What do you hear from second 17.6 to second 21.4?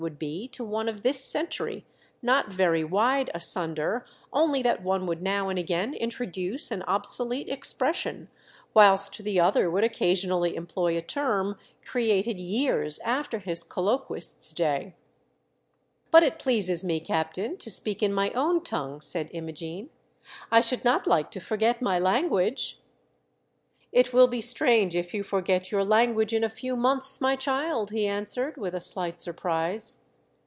speak in my own tongue," said Imogene." I should not like to